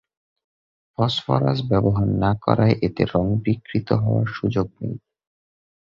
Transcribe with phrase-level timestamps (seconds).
[0.97, 4.95] Phosphorus ব্যবহার না করায় এতে রং বিকৃত হওয়ার সুযোগ নেই।